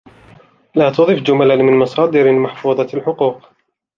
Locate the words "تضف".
0.91-1.21